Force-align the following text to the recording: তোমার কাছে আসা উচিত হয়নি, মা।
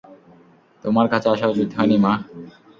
তোমার 0.83 1.05
কাছে 1.09 1.27
আসা 1.29 1.45
উচিত 1.47 1.69
হয়নি, 1.77 1.97
মা। 1.97 2.13